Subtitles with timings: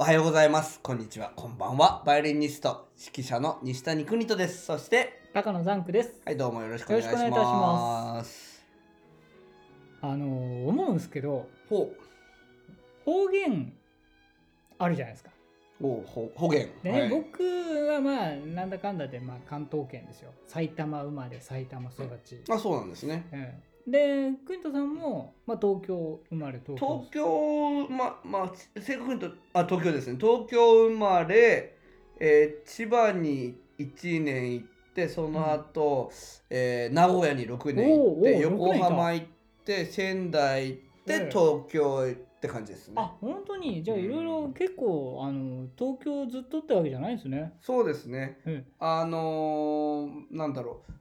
[0.00, 0.78] おはようございます。
[0.80, 1.32] こんにちは。
[1.34, 2.04] こんばんは。
[2.06, 4.64] バイオリニスト、指揮者の西谷邦人です。
[4.64, 6.22] そして、高野ザンクです。
[6.24, 7.24] はい、どうもよろしくお願いします。
[7.24, 8.64] よろしくお願いいたします
[10.00, 11.92] あのー思うんですけど、ほ
[13.04, 13.72] 方言
[14.78, 15.30] あるじゃないですか。
[15.80, 16.70] う、ほう、ほう、方言。
[16.84, 20.30] でね、はい僕はまあなんだかんだでまあ関東圏ですよ。
[20.46, 22.40] 埼玉生まれ、埼玉育ち。
[22.48, 23.26] あ、そうなんですね。
[23.32, 23.48] うん
[23.90, 30.18] で、クイントさんも、まあ、東京生まれ、東京東京、ま、まあ、正確にと、あ、東京ですね。
[30.20, 31.74] 東京生まれ、
[32.20, 36.10] えー千葉に1年行って、その後、
[36.50, 39.26] えー名古屋に6年行って、横6年いた浜行っ
[39.64, 42.94] て、仙台行って、ええ東京行って感じですね。
[42.98, 43.82] あ本当に？
[43.82, 47.54] じゃあいろいろ結構あの東京ずっとってわけじゃないですね。
[47.62, 48.38] そうですね。
[48.46, 50.92] うん、あのーなんだろう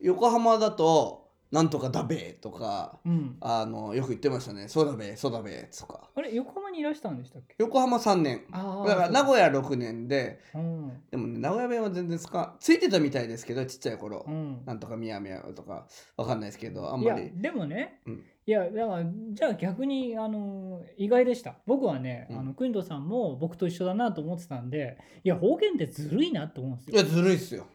[0.00, 1.23] 横浜だと
[1.54, 6.10] 「なんとかだべ」とかうん、あのよく言ってましたね「そうだべそうだべ」とか。
[6.16, 7.54] あれ横浜にいらしたんでしたっけ？
[7.58, 8.44] 横浜3年。
[8.50, 11.02] あだから名屋、古屋6年でうん。
[11.12, 17.30] でもね名古屋弁は全然つかついてたみたいですけどちっちゃい頃、うん、なんとかみやみやとかわかんないですけどあんいやまり。
[17.34, 18.24] でもね、うん。
[18.46, 21.56] いやだからじゃあ逆にあの意外でした。
[21.66, 22.38] 僕はね、うん。
[22.40, 26.96] あのクイントさんも僕と一緒だなと思ってたんでいや方言ってずるいなと思うんですよ。
[26.96, 27.68] いやずるいっすよ。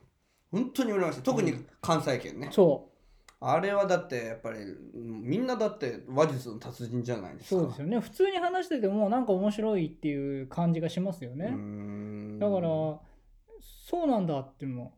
[0.52, 2.89] 本当に羨ましい特に関西圏ね、そ
[3.42, 7.62] あれはだってやっぱりうんみんなだって話術の達人じゃないですか。
[7.62, 8.00] うそうですよね。
[8.00, 12.38] 普通に話しててもなんか面白いっていう感じがしますよね、ん。
[12.38, 13.00] だからそ
[14.04, 14.94] うなんだっていうのも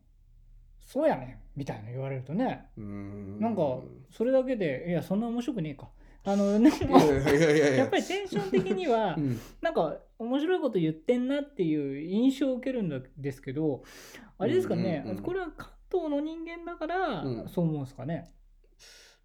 [0.80, 2.66] そうやねみたいな言われるとね。
[2.80, 3.38] ん。
[3.38, 3.62] なんか
[4.10, 5.88] それだけでいやそんな面白くねえか。
[6.24, 9.38] あの なんかいやっぱりテンション的にはうん。
[9.60, 13.82] なんか面白いこと言ってんなっていう印象を受けるんですけど
[14.38, 17.48] あれですかね、うんうんうんこれは関東の人間だからうん。
[17.48, 18.30] そう思うんですかね、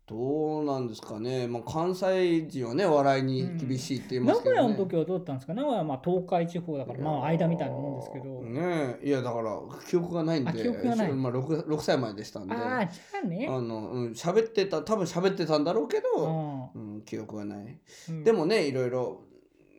[0.06, 4.62] どうなんですかね、まあ、関西人はね笑いに厳しいって言いま名すけど、ね。
[4.62, 5.54] 古屋の時はどうだったんですか？
[5.54, 9.08] 名古屋はまあ東海地方だからまあ間みたいなもんですけど、ねえ。
[9.08, 11.14] いやだから記憶がないんであ記憶がない。
[11.14, 12.56] まあ、6, 6歳前でしたんで。
[12.56, 13.48] ああじゃあね。
[13.50, 17.78] あのうん喋ってた多分喋ってたんだろうけど、ううん、記憶がない、
[18.11, 18.23] ん。
[18.23, 19.23] でもねいろいろ、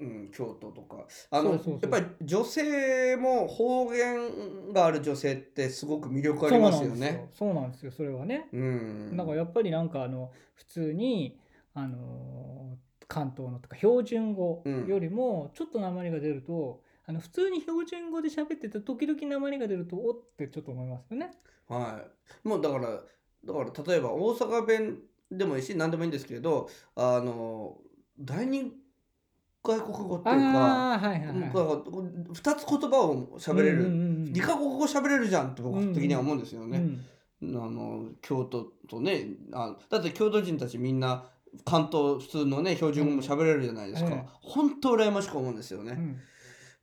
[0.00, 1.06] うん、京都とか。
[1.30, 7.28] あのやっぱり女性も方言がある女性ってすごく魅力ありますよね。
[7.34, 7.92] そうなんですよ。
[7.92, 8.18] そうなんですよ。
[8.18, 11.38] それはね、うん、だからやっぱりなんかあの普通に
[11.74, 12.76] あの
[13.08, 21.30] 関東のとか標準語よりもちょっと鉛が出ると、あの普通に標準語で喋ってて時々鉛が出るとおってちょっと思いますよね。
[21.68, 22.02] は
[22.44, 23.00] い、もうだから
[23.44, 24.98] だから例えば大阪弁
[25.30, 27.78] でもいいし何でもいいんですけどあの
[28.18, 28.72] 第二
[29.62, 33.40] 外国語っていうかああはいはいうんだかはら2つ言葉をい。
[33.40, 33.94] 喋れる、うんうんう
[34.30, 36.78] ん二カ国語喋れるじゃんって僕的には思うんですよね。
[36.78, 37.04] うん
[37.40, 41.24] あの京都とねあだって京都人たちみんな
[41.64, 44.14] 関東普通のね標準語も喋れるじゃないですか、うん。
[44.14, 44.28] ええ。
[44.42, 46.16] 本当羨ましく思うんですよね、うん。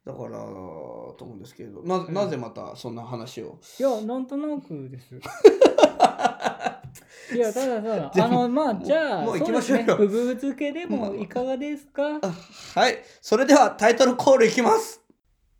[0.05, 2.13] だからと思うんですけどなうん。
[2.13, 5.19] なぜまたそんな話を、いやなんとなくです。
[7.33, 9.97] いやただただああのまあじゃあもう行きましょうよ。
[9.97, 12.19] ぶぶ漬けでもいかがですか？
[12.21, 12.99] あはい。
[13.21, 15.01] それではタイトルコールいきます。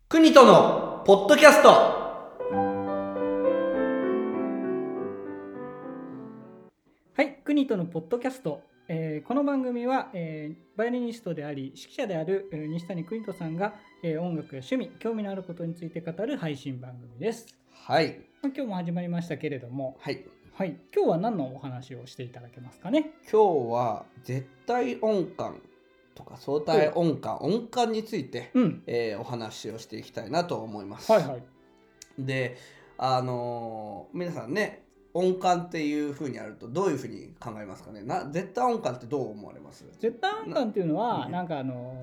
[0.08, 1.68] 国とのポッドキャスト。
[1.68, 2.02] は
[7.22, 8.62] い、国とのポッドキャスト。
[8.88, 13.74] えーこの番組は、えーバイオリニストであり指揮者である、えー西谷邦人さんが、
[14.04, 18.20] えー音楽や趣味興味のあることについて語る配信番組です、はい。
[18.42, 20.24] まあ、今日も始まりましたけれども、はい
[20.56, 23.10] はい、今日は何のお話をしていただけますかね？
[23.30, 25.60] 今日は絶対音感
[26.14, 28.82] とか相対音感音感について、うん。
[28.86, 31.12] えーお話をしていきたいなと思います。
[31.12, 31.42] はいはい。
[32.18, 32.56] で
[32.96, 38.00] あのー皆さんね音感っていうふうにあるとどういうふうに考えますかね？
[38.02, 39.84] な絶対音感ってどう思われます？
[40.00, 41.32] 絶対音感っていうのはうん。
[41.32, 41.94] なんかあの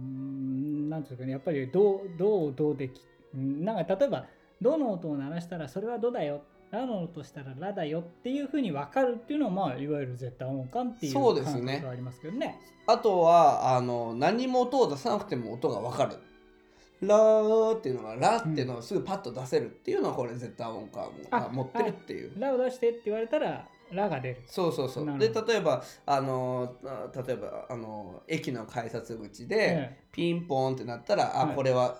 [0.00, 3.00] ーなんていうかねやっぱりどうどうどうでき
[3.36, 4.26] うんなんか例えば
[4.60, 12.60] どの音を鳴らしたらそれはどだよラの音したらラだよっていうふうに分かるっていうのはまあいわゆる絶対音感っていうそうですね感覚がありますけどね。
[12.86, 16.16] あとはあの何も音を出さなくても音が分かる。
[17.00, 22.38] ラーっていうのがラっていうのをすぐパッと出せるっていうのはこれ絶対音感をあ持ってるっていう。
[22.38, 24.42] ラを出してって言われたらラが出る。
[24.46, 25.04] そうそうそう。
[25.06, 31.96] なで例えばあのあ例えばあの駅の改札口で、ええピンポンってなったら、あはいこれは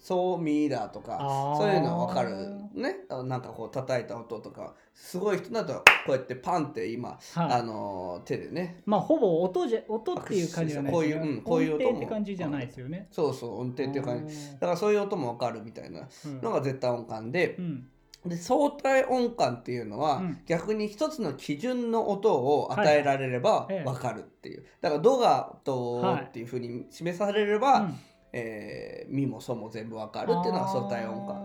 [0.00, 1.18] そうミーだとか
[1.58, 2.30] そういうの分かる。
[2.72, 2.96] ね。
[3.10, 7.52] あなんかこう叩いた音とかすごい人だとこうやってパンって今、はい。
[7.52, 8.82] あの手でね。
[8.86, 13.08] まあほぼ音じゃ音っていう感じじゃないですよこういううんこういう音も感じじゃないですよね。
[13.10, 14.34] そうそう音程っていう感じ。
[14.34, 14.52] じ。
[14.52, 16.40] だからそういう音も分かるみたいなうん。
[16.40, 17.56] のが絶対音感で。
[17.58, 17.86] う、ん。
[18.24, 20.38] で相対音感っていうのは、うん。
[20.46, 27.94] 逆に一つの基準の音を与えられれば分かるっていう、だからドがドはいっていうふうに示されれば、うん
[28.32, 31.36] えー、ミもソも全部わかるっていうのが相対音感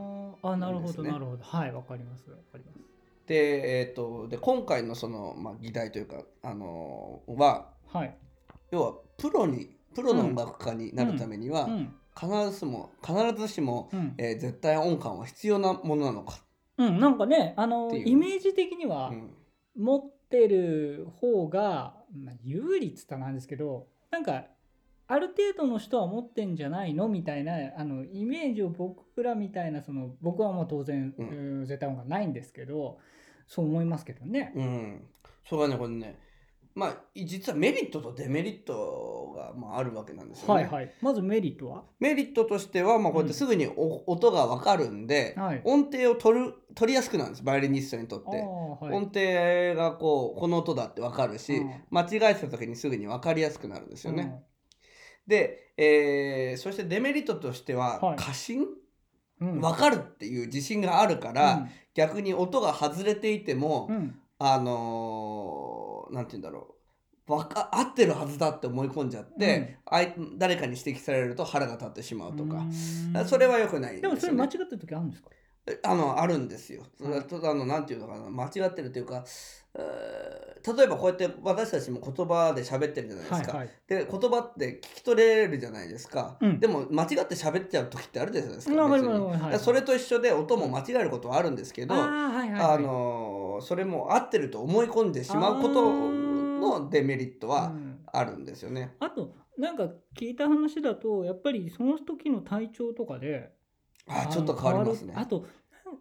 [0.43, 1.43] あーあなるほどなるほど。
[1.43, 2.79] はいわかりますわかります。
[3.27, 8.15] で,、えー、とで今回のその、まあ、議題というか、あのーははい。
[8.71, 14.13] 要はプロにプロの音楽家になるためには、うん必ずしも必ずしも、うん。
[14.17, 16.39] えー絶対音感は必要なものなのか、
[16.77, 19.33] うん、なんかねあのイメージ的にはうん。
[19.77, 24.45] 持ってる方が、まあ、有利っつったらなんですけどなんか
[25.07, 31.27] ある程度の人は持ってんじゃないのみたいなあのイメージを僕らみたいなその僕はもう当然、うん
[31.59, 32.97] うん絶対音がないんですけど
[33.47, 34.51] そう思いますけどね。
[34.55, 35.01] うん、
[35.47, 36.19] それはねこれね
[36.73, 40.53] まあ実はメリットとデメリットが、まあ、あるわけなんですよね。
[40.55, 40.93] はいはい。
[41.01, 41.83] まずメリットは？
[41.99, 45.61] メリットとしては、まあ、こうやってすぐにお音が分かるんで、はい。
[45.63, 48.37] 音程を取る取りやすくなるんですバイオリニストにとっあて。
[48.39, 54.43] ーはい音程がこうこの音だって分かるし、うん間違えた時にすぐに分かりやすくなるんですよね。
[55.27, 58.15] で、えーそしてデメリットとしては、はい。
[58.17, 58.65] 過信？
[59.41, 59.51] うん。
[59.53, 63.95] うん分かるっていう自信があるから、逆に音が外れていても、うん。
[63.95, 66.75] うんあのーなんて言うんだろ
[67.27, 67.33] う。
[67.33, 73.25] わか合ってるはずだって思い込んじゃって、あい誰かに指摘されると腹が立ってしまうとか、うん。
[73.25, 75.29] それは良くないんでね、でもそれ間違ってる時あるんですか？
[75.83, 76.83] あのあるんですよ。
[77.01, 79.23] はいただあのなんていうのかな間違ってるというか、
[79.75, 83.57] えー例えばこうやって私たちも言葉で喋ってるじゃないですか。
[83.57, 83.69] はいはい。
[83.87, 86.37] で言葉って聞き取れるじゃないですか。
[86.41, 88.83] うんでも間違って喋っちゃう時ってあるじゃないですか。
[88.83, 98.95] はいそれと一緒で音も間違えることはあるんですけど、あーはいはいはいあのーそれも合ってると思い込んでしまうことのデメリットはうんあるんですよね。
[98.99, 103.51] あとなんか聞いた話だとやっぱりその時の体調とかで
[104.07, 105.13] あちょっと変わりますね。
[105.15, 105.45] あと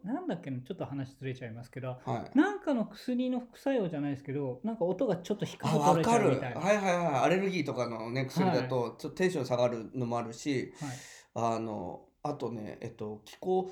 [0.03, 2.39] ななんだっけなちょっと話ずれちゃいますけどはい。
[2.39, 6.29] なんかの薬の副作用じゃないですけどなんか音がちょっと低くあ、取れちわかる。
[6.29, 6.61] はいゃうみたいな。
[6.61, 7.21] はいはい。
[7.23, 10.91] アレルギーとかのね、薬だと、ちょっとテンション下がるのもあるし、はい
[11.35, 13.71] あの、あとね、えっと、気候、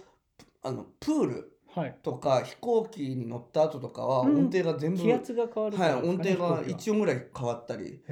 [0.62, 4.36] あの、プールはい、とか飛行機に乗った後とかは、うん。
[4.38, 8.02] 音程が全部、気圧が変わるかはい、音程が飛行機1音ぐらい変わったり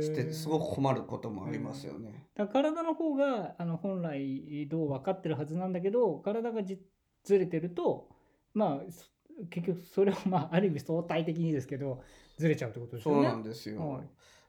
[0.00, 2.28] して、すごく困ることもありますよね。
[2.36, 6.78] だ体の方があの本来どう分かってるはずなんだけど体がじ
[7.24, 8.08] ずれてると
[8.54, 9.06] まあそ
[9.50, 12.00] 結局それをまあある意味相対的にですけど
[12.36, 13.22] ずれちゃうってことですよね。
[13.22, 13.80] そうなんですよ。
[13.80, 14.08] はい。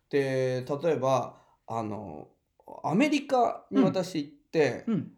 [0.10, 1.38] で、例えば、
[1.68, 2.28] あの、
[2.84, 5.12] アメリカに私行って、うん。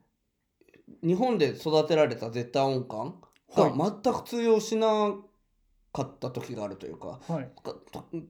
[1.04, 5.14] 日本で育てられた絶対音感はいが全く通用しな
[5.94, 7.50] かった時があるというか、はい。
[7.64, 7.76] か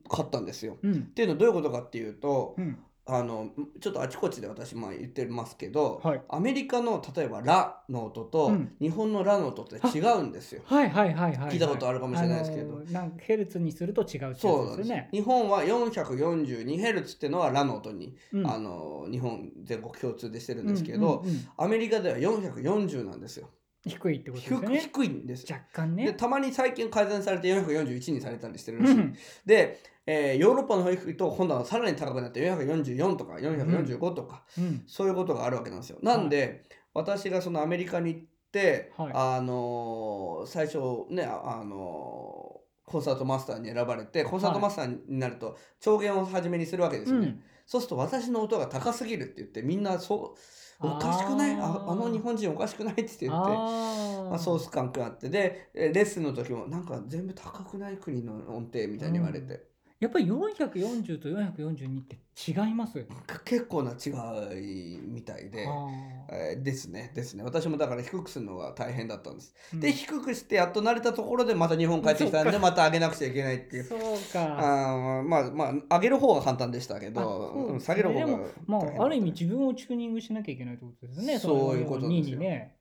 [0.08, 0.78] かったんですよ。
[0.82, 0.94] うん。
[0.94, 2.78] っていうのはどういうことかっていうと、うん。
[3.04, 6.22] あのちょっとあちこちで私まあ言ってますけど、はい。
[6.28, 8.76] アメリカの例えば「ラ」の音と、うん。
[8.80, 10.62] 日本の「ラ」の音って違うんですよ。
[10.64, 11.50] はいはいはいはい。
[11.50, 12.78] 聞いたことあるかもしれないですけど。
[12.92, 15.08] なんかヘルツにすると違うってやつですね。
[15.12, 18.46] 日本は 442Hz っていうのは「ラ」の音に、うん。
[18.46, 21.24] あの日本全国共通でしてるんですけど、
[21.56, 23.48] アメリカでは440なんですよ。
[23.84, 24.80] 低いってことですね。
[24.80, 25.50] 低いんです。
[25.50, 25.56] よ。
[25.56, 26.06] 若干ね。
[26.06, 29.16] でたまに最近改善されて441にされたりしてるらしい、うん。
[29.44, 34.82] で、えーヨーロッパの方行くと今度はさらに高くなって444とか445とか、うん。
[34.86, 35.98] そういうことがあるわけなんですよ。
[36.02, 36.62] なんで、
[36.94, 38.20] 私がそのアメリカに行っ
[38.52, 39.10] て、はい。
[39.14, 40.78] あのー最初
[41.10, 47.42] ねああのーコンサートマスターに選ばれてコンサートマスターになると調弦を初めにするわけですよね、うん。
[47.64, 50.38] そうすると私の音が高すぎるって言ってみんなそう
[50.82, 51.54] おかしくない？
[51.60, 52.94] ああの日本人おかしくない？
[53.02, 53.28] って言って。
[53.30, 55.28] まあ、ソース感があって。
[55.28, 57.96] でえーレッスンの時もなんか全部高くない？
[57.96, 59.71] 国の音程みたいに言われて、
[60.02, 62.18] やっぱり440と442って
[62.48, 63.06] 違います？
[63.44, 64.10] 結構な違
[64.58, 65.86] いみたいで、あ
[66.28, 73.98] えーですねですね私もだから低くするのが大変だったんです、ーで低くしてやっと慣れたところでまた日本帰ってきたんでまた上げなくちゃいけないっていうそう
[74.32, 74.42] か。
[74.42, 81.38] あーまあまあ上げる方が簡単でしたけあどね下げる方がでもまあ、ある意味自分をチューニングしなきゃいけないってことですね。
[81.38, 82.74] そういうことにですよね。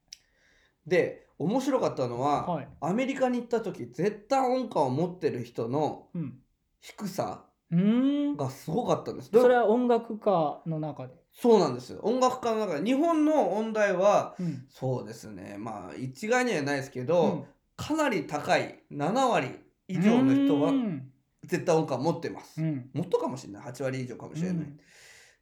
[0.88, 2.68] で面白かったのは、はい。
[2.82, 6.41] アメリカに行った時絶対音感を持ってる人のうん。
[6.82, 7.46] 低さ。
[7.72, 9.30] がすごかったんです。
[9.32, 11.14] それは音楽家の中で？
[11.32, 12.02] そうなんですよ。
[12.04, 14.66] 音楽家の中で日本の音大はうん。
[14.68, 15.56] そうですね。
[15.58, 17.44] まあ一概にはないですけど、うん。
[17.78, 18.84] かなり高い。
[18.92, 19.58] 7割
[19.88, 21.12] 以上の人はうん。
[21.46, 22.90] 絶対音感持ってます、うん。
[22.94, 23.64] もっとかもしれない。
[23.64, 24.78] 8割以上かもしれない、うん。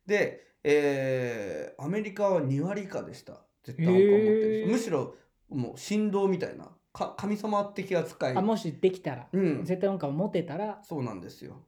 [0.06, 3.42] で、えーアメリカは2割以下でした。
[3.64, 4.72] 絶対音感持ってる人、へー。
[4.72, 5.16] むしろ
[5.50, 6.70] もう振動みたいな
[7.00, 8.36] か神様的扱い。
[8.36, 9.64] あもしできたら、うん。
[9.64, 10.80] 絶対音感を持てたら。
[10.84, 11.64] そうなんですよ。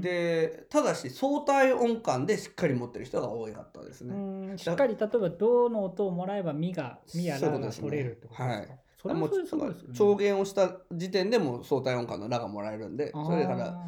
[0.00, 8.74] でただし相対音感でしっかり持ってる人が多かったですうね、しっかり例えばどの音をもらえばミがミやラが取れるってことですか？
[9.02, 9.94] それはもうそれすごいですよね。
[9.96, 13.80] 調弦をした時点でもう相対音感のラがもらえるんでそれから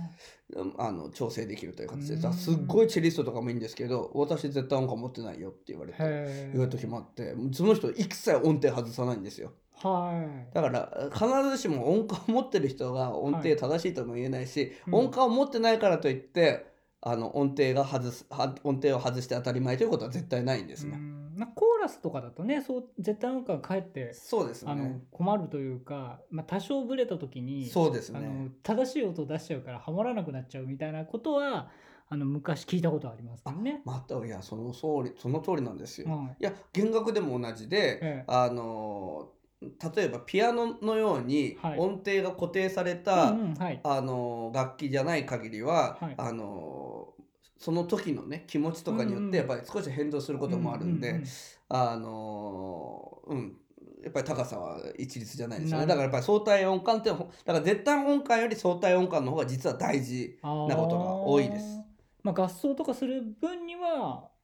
[0.78, 2.32] あの調整できるという形で。
[2.32, 9.52] すっごいチェリストとかもいいんですけど私絶対音感持ってないよって言われて言われる時もあってその人一切音程外さないんですよ
[9.82, 16.70] はいだから必ずしも音感を持ってる人が音程正しいとも言えないし、うん音感を持ってないからといって
[17.02, 20.96] あの音程が外すは音程を外して当たり前ということは絶対ないんですね。
[20.96, 25.00] うんまあコーラスとかだとねそう絶対音感かえってそうですあのね。
[25.10, 28.50] 困るというか、まあ、多少ブレた時にそうですねあの。
[28.62, 31.70] 正しい音を出しちゃうからハモらなくなっちゃうみたいなことは
[32.10, 33.80] あの昔聞いたことありますけどね。
[33.84, 36.10] またいやその通りその通りなんですよ。
[36.10, 41.78] はいいや弦楽でも同じで、ええあの例えばピアノのようにはい。
[41.78, 43.36] 音程が固定された、
[43.82, 46.14] あの楽器じゃない限りは、はい。
[46.16, 47.14] あの
[47.58, 51.22] その時のね気持ちとかによってやっぱり少し変動することもあるんで、
[51.68, 53.56] あのうん。
[54.02, 55.86] やっぱり高さは一律じゃないですよね。
[55.86, 61.80] だからやっぱり相対音感ってほだから絶対音感より相対音感の方が実は大事なことが多いです。
[62.22, 64.39] まあ、合奏とかする分にはうん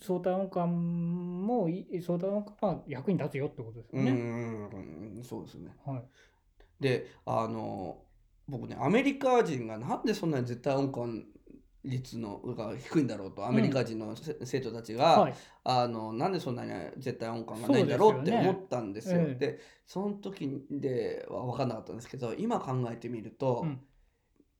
[0.00, 4.12] 相対音感もい相対音感は役に立つよってことですうよね。
[4.12, 5.70] んそうですね。
[5.84, 6.02] はい、
[6.80, 7.98] であの
[8.48, 11.24] 僕ねアメリカ人がなんでそんなに絶対音感
[11.84, 15.34] 率のが低いんだろうとアメリカ人のせ、生徒たちが、はい。
[15.64, 19.20] あのなんでそんなに絶対音感がないんだろうって思ったんですよ。
[19.20, 23.80] ええでその時では分かんなかったんですけど今考えてみると、うん。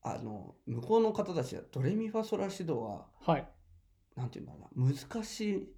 [0.04, 3.46] あの向こうの方たちはドレミファソラシドははい
[4.16, 5.68] なんていうんだろうな難しい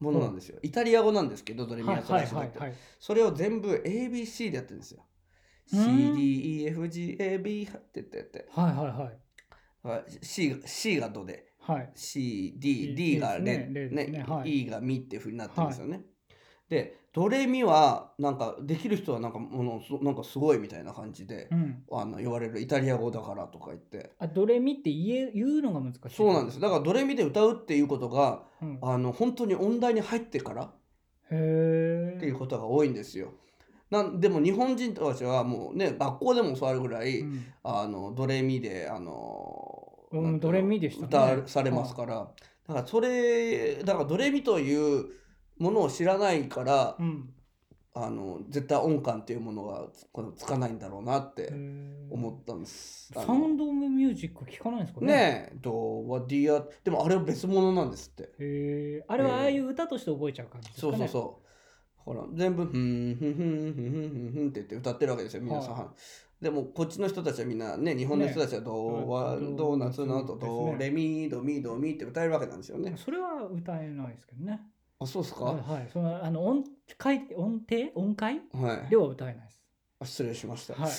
[0.00, 0.58] ものなんですよ。
[0.62, 2.58] イタリア語なんですけどドレミフはいァソラシドって。
[2.58, 2.78] はいはいはい。
[2.98, 5.04] それを全部 ABC でやってるんですよ。
[5.72, 5.80] うん
[6.14, 8.48] ？CDEFGAB って言ってやって。
[8.50, 9.18] はいはい
[9.86, 11.52] あ C, が C がドで。
[11.60, 11.92] はい。
[11.94, 13.88] CD、D がレ、ね。
[13.90, 14.24] ね。
[14.26, 14.62] はい。
[14.62, 16.02] E がミっていうふうになってるんですよね。
[16.68, 24.12] で、ドレミはなんかできる人はなんかものすなんかすごいみたいな感じで、うん、あの言われるイタリア語だからとか言って。
[24.18, 26.00] あドレミって言え言うのが難しい。
[26.16, 26.60] そうなんです。
[26.60, 30.72] だからドレミで歌うっていうことがうん、あの本当に音大に入ってから
[31.30, 33.34] へえっていうことが多いんですよ。
[33.90, 37.44] なんでも日本人たちはもうね学校でも教わるぐらい、うん。
[37.62, 41.06] あのドレミであの、うんドレミでしたね。
[41.08, 42.28] 歌わされますから、
[42.66, 45.23] だからそれだからドレミという
[45.58, 47.30] ものを知らないから、うん。
[47.96, 51.52] あの絶対音感っていうものがつこのつかないんだろうなって
[52.10, 53.12] 思ったんです。
[53.14, 55.06] サウンド・オブ・ミュージック聞かないんですかね？
[55.06, 55.56] ねえ。
[55.62, 58.24] Doe a deer でもあれは別物なんですって。
[58.24, 60.92] へえあれはああいう歌として覚えちゃう感じですかね？
[60.92, 61.46] そうそうそう。
[61.98, 65.42] ほら全部「ふんふんふんふんふんふんふん」って言って歌ってるわけですよ。
[65.42, 65.74] 皆さん。
[65.74, 65.94] は
[66.40, 69.54] でもこっちの人たちはみんなね日本の人たちはドは、うん。
[69.54, 70.72] ドーナツの後ですね。
[70.72, 72.94] ドレミドミドミって歌えるわけなんですよね。
[72.96, 74.60] それは歌えないですけどね
[75.04, 75.44] あそうですか？
[75.44, 75.88] はいはい。
[75.92, 76.64] そのあの音
[76.98, 77.90] 階音程？
[77.94, 78.40] 音階？
[78.52, 78.90] はい。
[78.90, 78.96] で。
[78.96, 79.60] は歌えないです。
[80.00, 80.74] あ失礼しました。
[80.74, 80.90] はい。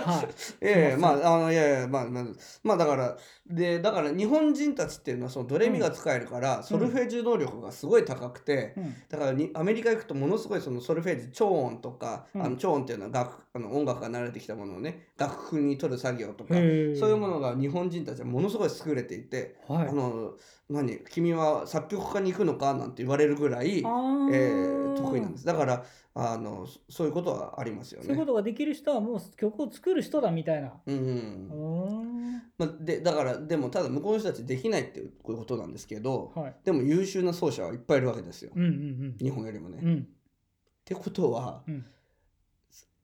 [0.00, 0.28] はい。
[0.60, 2.24] ええまああのいやいやまあまあ
[2.62, 3.16] まあだから
[3.46, 8.94] でだから日本人たちっていうのはそのドレミが使えるから、ソルフェージュ能力がすごい高くて、うん。
[9.08, 12.42] だからにアメリカ行くとものすごいそのソルフェージュ超音とか、うん。
[12.42, 19.88] あの超音っていうのは楽あの音楽が慣れてきたものをね楽譜に取る作業とか、そういうものが日本人たちはものすごい優れていて、はい。
[19.88, 20.34] あの
[20.68, 25.44] 何君は作曲家に行くのかなんて言われるぐらい、えー得意なんです。
[25.44, 28.06] だからあのそそういうことはありますよね。
[28.06, 30.72] そういうことができる人はもう曲を作る人だみたいな。
[30.86, 32.42] うんうん。
[32.56, 36.56] まあ、でだからでもただ向こうの人たちできないっていうことなんですけどはい。
[36.64, 38.52] でも優秀な奏者はいっぱいいるわけですよ。
[38.54, 39.78] うんうん日本よりもね。
[39.78, 39.88] っうん。
[39.88, 40.08] うん
[40.84, 41.84] てことはうん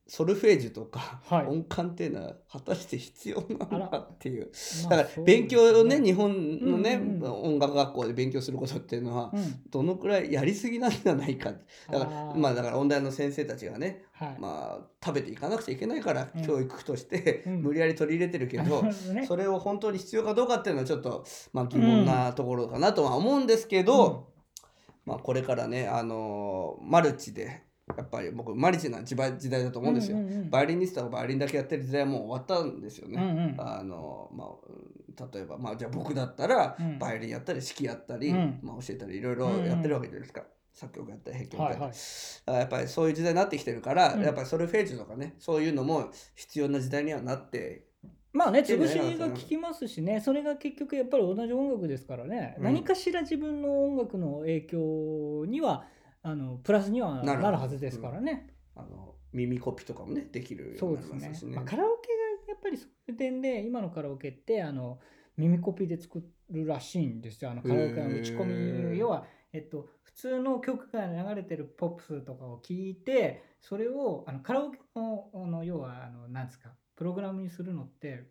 [0.08, 1.46] ソルフェージュとか、はい。
[1.46, 4.50] 音感っていうのは果たして必要なんだっていう。
[4.88, 7.32] まあだから勉強をね日本のね、うんうんうん。
[7.54, 9.60] 音楽学校で勉強することっていうのはうん。
[9.68, 11.52] どのくらいやりすぎなんじゃないか。
[11.90, 14.36] だからまあだから音大の先生たちがね、はい。
[14.38, 17.62] まあ、食べていかなくちゃいけないから、うん教育としてうん。
[17.62, 19.26] 無理やり取り入れてるけど、ね。
[19.26, 24.28] それを本当に必要かどうかっていうのはちょっと、まあ、疑問なところかなとは思うんですけど、
[25.04, 27.62] まあ、これからね、あのーマルチで
[27.96, 30.16] やっぱり僕マルチな時代時代だと思うんですよ。
[30.16, 33.22] んんんバイオリニストがバイオリンだけやってる時代はもう終わったんですよね。
[33.22, 33.54] うんうん。
[33.58, 34.96] あのまあうん
[35.32, 36.98] 例えば、まあ、じゃあ僕だったらうん。
[36.98, 38.58] バイオリンやったり指揮やったり、うん。
[38.62, 40.42] まあ、教えたりいろいろやってるわけじゃないですか。
[40.72, 44.22] 作曲やったり編曲やったり、やっぱりそういう時代になってきてるから、うん。
[44.22, 47.86] やっぱりソルフェージュとかねそういうのも必要な時代にはなって
[48.32, 52.64] まあね潰しが効きますしねそれが結局やっぱり同じ音楽ですからね、うん。
[52.64, 55.86] 何かしら自分の音楽の影響には
[56.26, 61.28] あのプラスにはなるはずですからね、あの耳コピとかもねできるよそううになりですね。
[61.28, 61.56] ますしね。
[61.56, 62.08] まあ、カラオケ
[62.46, 64.98] がやっぱりそういう点で今のカラオケってあの
[65.36, 67.52] 耳コピで作るらしいんですよ。
[67.52, 78.30] あのカラオケの打ち込み要は、えっと、普通の曲が流れてるポップスとかを聞いてそれをあのカラオケのあの要はあのなんですかプログラムにするのって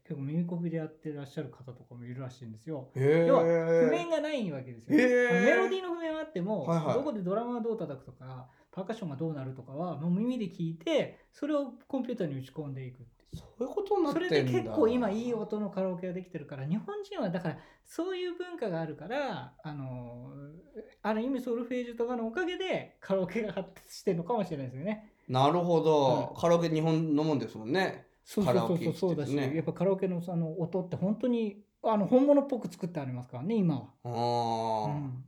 [0.75, 2.89] でやってらっしゃる方とかもいるらしいんですよ。
[2.95, 4.99] へ要はえ譜面がないわけですよ。
[4.99, 5.29] へー。
[5.29, 6.93] あのメロディーの譜面はあっても、はいはい。
[6.95, 14.35] どこでドラムがどう叩くとかパーカッションがどうなるとかはもう耳で聞いてそれをコンピューターに打ち込んでいくそういうことになっそてんだ。
[14.35, 20.29] れで結構今いい音のカラオケができてるから日本人はだからそういう文化があるからあの
[21.01, 25.11] ある意味ソルフェージュとかのおかげでカラオケが発達してるのかもしれないですよね。
[25.27, 33.87] なるほど、はカラオケ日本のもんですもんねそうそうそうそうそうだし、ねやっぱカラオケのあの音って本当にあの本物っぽく作ってありますからね今は。
[34.03, 35.23] あー、うん。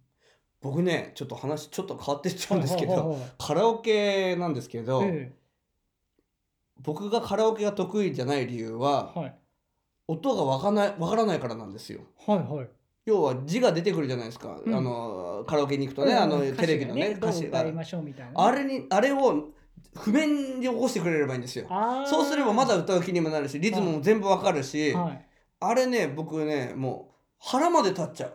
[0.59, 5.31] 僕ねちょっと話ちょっと変わってっちゃうんですけど、はいはいはいカラオケなんですけど、え
[6.81, 9.35] 僕がカラオケが得意じゃない理由はえはい。
[10.07, 12.01] 音がわかないわからないからなんですよ。
[12.25, 12.69] はいはい。
[13.05, 14.73] 要は字が出てくるじゃないですか、うん。
[14.73, 16.55] あのカラオケに行くとね、あのうん。
[16.55, 17.73] テレビのね歌詞がね、
[18.33, 19.49] あれにあれを
[19.95, 21.67] 譜面に起こしてくれればいいんですよ。
[22.07, 25.25] そうすればまだ歌う気にもなるしリズムも全部わかるし、はい。
[25.59, 28.33] あれね僕ねもう腹まで立っちゃう、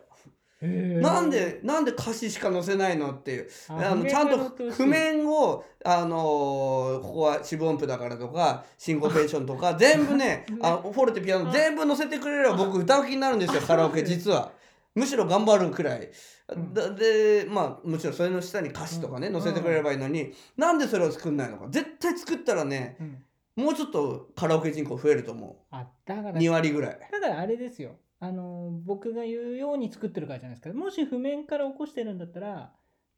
[0.65, 3.49] なんでなんで歌詞しか載せないのっていう。
[3.69, 10.59] あのあちゃんと譜面を、あのーここは四分音符だからとかシンコペーションとか全部ね ね。
[10.63, 11.53] あのフォルテピアノあ。
[11.53, 14.53] 全部載せてくれれば僕歌う気になるんですよカラオケ 実は。
[14.95, 16.11] むしろ頑張るくらい。
[16.49, 16.75] うん。
[16.75, 19.43] だでまあもちろんそれの下に歌詞とかね、うん。
[19.43, 21.67] 載せてくれればいいのに、なんでそれを作んないのか。
[21.71, 23.25] 絶対作ったらねうん。
[23.55, 26.99] もうちょっとカラオケ人口増えると思あだからう2割ぐらい。
[27.11, 27.97] だからあれですよ。
[28.21, 30.79] あの僕が言うように作ってるからじゃないですか。
[30.79, 32.73] もし譜面から起こしてるんだったら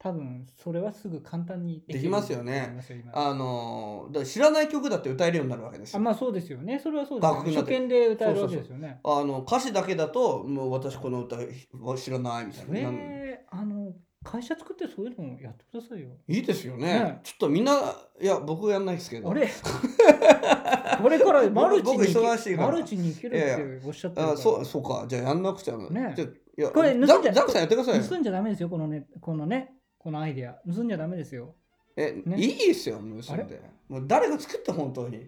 [0.05, 2.77] 多分それはすぐ簡単にできますよね。
[3.11, 5.97] あのーだ知らない曲だって歌えるようになるわけですよ。
[5.97, 6.77] あまあそうですよね。
[6.77, 8.99] それはそうですよ、ね、初見で歌えるわけですよね。
[9.03, 12.81] あの歌詞だけだともう私この歌は知らないみたいそな。
[12.83, 13.93] なんれあの
[14.23, 16.09] 会社作ってそういうのやってくださいよ。
[16.27, 16.85] いいですよね。
[16.85, 17.19] ね。
[17.23, 17.73] ちょっとみんな
[18.21, 19.31] いや僕はやんないですけど。
[19.31, 19.49] あれ？
[21.01, 22.67] これからマルチに僕忙しいから。
[22.69, 25.05] マルチに生きるっておっしゃってるあそうそうか。
[25.07, 26.13] じゃあやんなくちゃな、ね。
[26.15, 28.03] じゃあいやこれ盗んじゃザクさんやってくださいよ。
[28.07, 29.73] 盗んじゃダメですよこのねこのね
[30.05, 30.53] このアイデア。
[30.71, 31.55] 盗んじゃダメですよ。
[31.97, 32.37] え、ね。
[32.37, 33.59] いいですよ盗んで。
[33.89, 35.25] もう誰が作った本当に。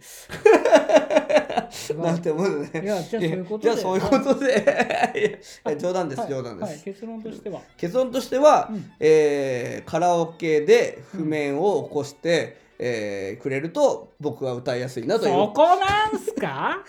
[1.98, 2.82] ま あなんて思うよね。
[2.84, 3.64] いやじゃあそういうことで。
[3.64, 5.40] じゃあそういうことで。
[5.80, 6.30] 冗談ですはい。
[6.30, 8.92] 冗談です、はい、結論としては、結論としては、うん。
[9.00, 15.34] えーカラオケで譜面を起こして、えーくれると僕は歌いやすいなという。
[15.34, 16.84] そこなんすか？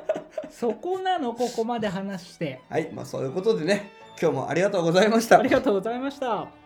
[0.50, 1.34] そこなの？
[1.34, 2.62] ここまで話して。
[2.70, 2.90] はい。
[2.90, 3.90] まあそういうことでね。
[4.18, 5.40] 今日もありがとうございました。
[5.40, 6.63] ありがとうございました